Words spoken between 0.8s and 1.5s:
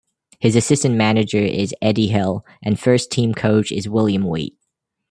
manager